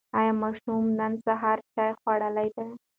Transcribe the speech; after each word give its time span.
ایا 0.19 0.33
ماشومانو 0.41 0.95
نن 0.99 1.13
سهار 1.25 1.57
چای 1.73 1.91
خوړلی 1.99 2.47
دی؟ 2.55 2.67